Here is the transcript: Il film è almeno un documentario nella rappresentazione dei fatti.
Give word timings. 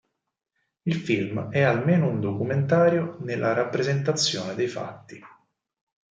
Il 0.81 0.95
film 0.95 1.51
è 1.51 1.61
almeno 1.61 2.07
un 2.09 2.19
documentario 2.19 3.17
nella 3.19 3.53
rappresentazione 3.53 4.55
dei 4.55 4.67
fatti. 4.67 5.19